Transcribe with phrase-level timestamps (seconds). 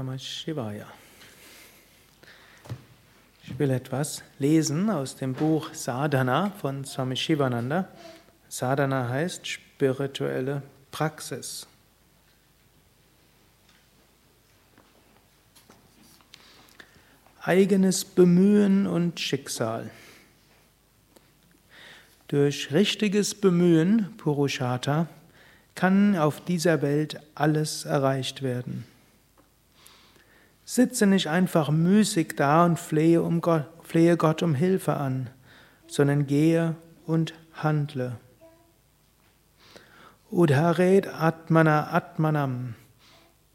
[0.00, 0.86] Namah Shivaya.
[3.44, 7.86] Ich will etwas lesen aus dem Buch Sadhana von Swami Shivananda.
[8.48, 11.66] Sadhana heißt spirituelle Praxis.
[17.42, 19.90] Eigenes Bemühen und Schicksal.
[22.28, 25.08] Durch richtiges Bemühen, Purushartha,
[25.74, 28.89] kann auf dieser Welt alles erreicht werden.
[30.72, 35.28] Sitze nicht einfach müßig da und flehe, um Gott, flehe Gott um Hilfe an,
[35.88, 38.20] sondern gehe und handle.
[40.30, 42.74] Udharet Atmana Atmanam.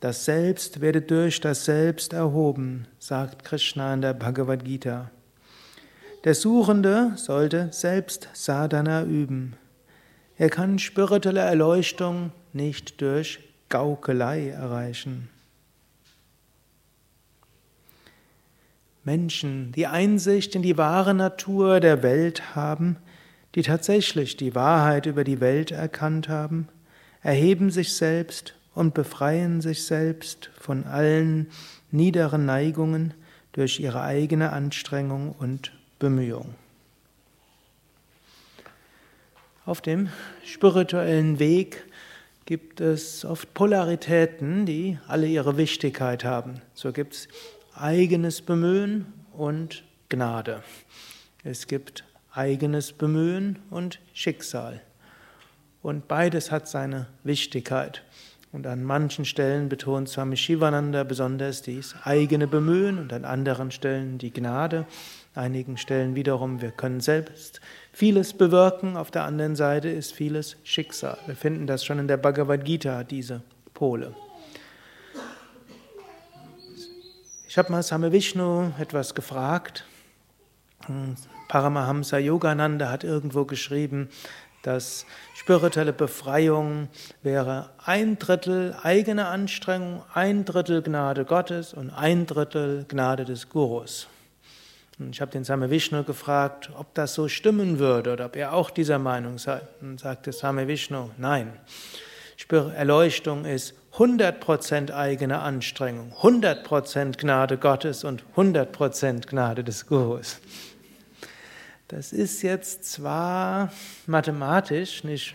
[0.00, 5.12] Das Selbst werde durch das Selbst erhoben, sagt Krishna in der Bhagavad Gita.
[6.24, 9.54] Der Suchende sollte selbst Sadhana üben.
[10.38, 15.28] Er kann spirituelle Erleuchtung nicht durch Gaukelei erreichen.
[19.06, 22.96] Menschen, die Einsicht in die wahre Natur der Welt haben,
[23.54, 26.68] die tatsächlich die Wahrheit über die Welt erkannt haben,
[27.22, 31.46] erheben sich selbst und befreien sich selbst von allen
[31.92, 33.14] niederen Neigungen
[33.52, 36.54] durch ihre eigene Anstrengung und Bemühung.
[39.64, 40.10] Auf dem
[40.44, 41.84] spirituellen Weg
[42.44, 46.60] gibt es oft Polaritäten, die alle ihre Wichtigkeit haben.
[46.74, 47.28] So gibt es
[47.78, 50.62] eigenes Bemühen und Gnade.
[51.44, 54.80] Es gibt eigenes Bemühen und Schicksal.
[55.82, 58.02] Und beides hat seine Wichtigkeit.
[58.52, 64.18] Und an manchen Stellen betont Swami Shivananda besonders dies eigene Bemühen und an anderen Stellen
[64.18, 64.86] die Gnade
[65.34, 67.60] einigen Stellen wiederum, wir können selbst
[67.92, 71.18] vieles bewirken, auf der anderen Seite ist vieles Schicksal.
[71.26, 73.42] Wir finden das schon in der Bhagavad Gita, diese
[73.74, 74.14] Pole.
[77.56, 79.86] Ich habe mal Same Vishnu etwas gefragt.
[81.48, 84.10] Paramahamsa Yogananda hat irgendwo geschrieben,
[84.62, 86.88] dass spirituelle Befreiung
[87.22, 94.06] wäre ein Drittel eigene Anstrengung, ein Drittel Gnade Gottes und ein Drittel Gnade des Gurus.
[94.98, 98.52] Und ich habe den Same Vishnu gefragt, ob das so stimmen würde oder ob er
[98.52, 99.62] auch dieser Meinung sei.
[99.80, 101.54] Und sagte Same Vishnu, nein.
[102.50, 110.38] Erleuchtung ist 100% eigene Anstrengung, 100% Gnade Gottes und 100% Gnade des Gurus.
[111.88, 113.72] Das ist jetzt zwar
[114.06, 115.34] mathematisch nicht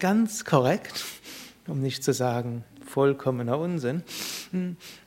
[0.00, 1.04] ganz korrekt,
[1.68, 4.02] um nicht zu sagen vollkommener Unsinn,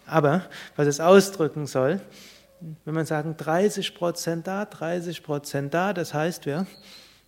[0.05, 0.45] aber
[0.77, 1.99] was es ausdrücken soll,
[2.85, 6.67] wenn man sagen 30 Prozent da, 30 Prozent da, das heißt, wir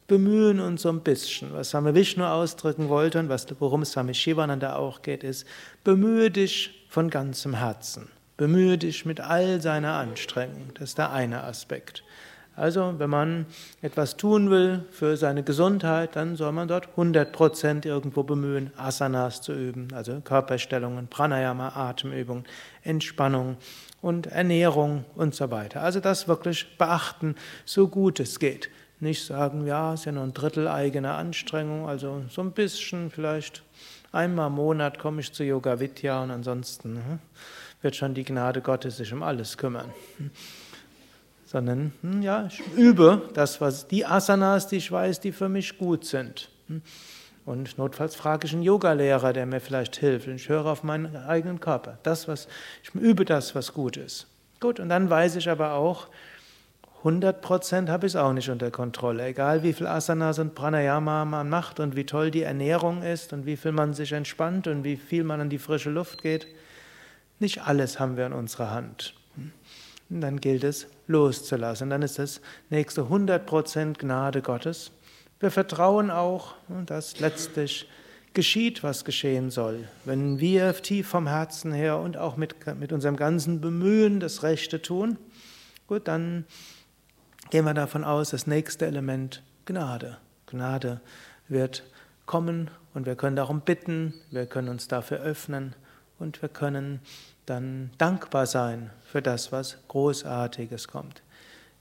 [0.07, 1.53] bemühen uns so ein bisschen.
[1.53, 5.45] Was Swami Vishnu ausdrücken wollte und was, worum es Swami Shivananda auch geht, ist,
[5.83, 8.09] bemühe dich von ganzem Herzen.
[8.37, 10.71] Bemühe dich mit all seiner Anstrengung.
[10.75, 12.03] Das ist der eine Aspekt.
[12.55, 13.47] Also, wenn man
[13.81, 19.53] etwas tun will für seine Gesundheit, dann soll man dort 100% irgendwo bemühen, Asanas zu
[19.53, 22.45] üben, also Körperstellungen, Pranayama, Atemübungen,
[22.83, 23.57] Entspannung
[24.03, 25.81] und Ernährung und so weiter.
[25.81, 27.35] Also das wirklich beachten,
[27.65, 28.69] so gut es geht.
[29.03, 33.11] Nicht sagen, ja, es ist ja nur ein Drittel eigener Anstrengung, also so ein bisschen
[33.11, 33.63] vielleicht
[34.11, 37.19] einmal im Monat komme ich zu Yoga Vidya und ansonsten hm,
[37.81, 39.91] wird schon die Gnade Gottes sich um alles kümmern
[41.53, 45.77] sondern hm, ja, ich übe das, was die Asanas, die ich weiß, die für mich
[45.77, 46.49] gut sind.
[46.67, 46.81] Hm.
[47.45, 50.27] Und notfalls frage ich einen Yogalehrer, der mir vielleicht hilft.
[50.27, 51.99] Und ich höre auf meinen eigenen Körper.
[52.01, 52.47] Das, was,
[52.81, 54.27] ich übe das, was gut ist.
[54.61, 56.07] Gut, und dann weiß ich aber auch,
[57.03, 59.25] 100% habe ich es auch nicht unter Kontrolle.
[59.25, 63.45] Egal wie viel Asanas und Pranayama man macht und wie toll die Ernährung ist und
[63.45, 66.47] wie viel man sich entspannt und wie viel man an die frische Luft geht.
[67.39, 69.15] Nicht alles haben wir in unserer Hand.
[70.09, 71.89] Und dann gilt es loszulassen.
[71.89, 74.91] Dann ist das nächste 100% Gnade Gottes.
[75.41, 77.89] Wir vertrauen auch, dass letztlich
[78.33, 79.89] geschieht, was geschehen soll.
[80.05, 84.81] Wenn wir tief vom Herzen her und auch mit, mit unserem ganzen Bemühen das Rechte
[84.81, 85.17] tun,
[85.87, 86.45] gut, dann
[87.53, 90.17] gehen wir davon aus, das nächste Element Gnade.
[90.47, 91.01] Gnade
[91.47, 91.83] wird
[92.25, 95.75] kommen und wir können darum bitten, wir können uns dafür öffnen
[96.17, 96.99] und wir können
[97.45, 101.21] dann dankbar sein für das, was Großartiges kommt.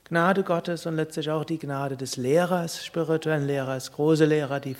[0.03, 4.75] Gnade Gottes und letztlich auch die Gnade des Lehrers, spirituellen Lehrers, große Lehrer, die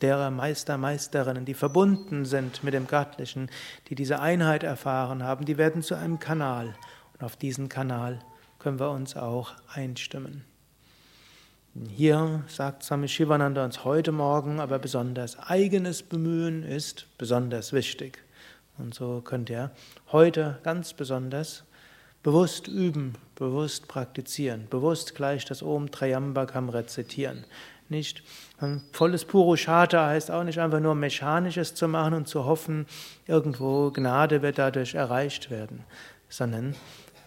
[0.00, 3.50] Lehrer, Meister, Meisterinnen, die verbunden sind mit dem Göttlichen,
[3.88, 6.74] die diese Einheit erfahren haben, die werden zu einem Kanal.
[7.12, 8.20] Und auf diesen Kanal
[8.58, 10.44] können wir uns auch einstimmen.
[11.94, 18.18] Hier sagt Swami Shivananda uns heute Morgen aber besonders, eigenes Bemühen ist besonders wichtig.
[18.78, 19.70] Und so könnt ihr
[20.10, 21.64] heute ganz besonders
[22.22, 27.44] bewusst üben, bewusst praktizieren, bewusst gleich das Om Trayambakam rezitieren.
[27.88, 28.22] Nicht
[28.92, 32.86] volles Purushata heißt auch nicht einfach nur mechanisches zu machen und zu hoffen,
[33.26, 35.84] irgendwo Gnade wird dadurch erreicht werden,
[36.28, 36.74] sondern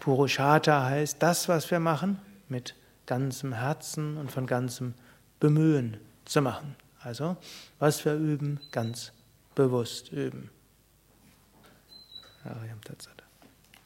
[0.02, 2.74] Purushata heißt das, was wir machen, mit
[3.06, 4.94] ganzem Herzen und von ganzem
[5.38, 6.74] Bemühen zu machen.
[6.98, 7.36] Also,
[7.78, 9.12] was wir üben, ganz
[9.54, 10.50] bewusst üben.
[12.42, 13.21] Ariam Tatsat.